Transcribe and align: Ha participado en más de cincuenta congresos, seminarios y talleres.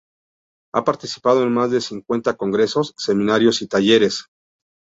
Ha 0.73 0.83
participado 0.83 1.43
en 1.43 1.53
más 1.53 1.69
de 1.69 1.79
cincuenta 1.79 2.33
congresos, 2.33 2.95
seminarios 2.97 3.61
y 3.61 3.67
talleres. 3.67 4.25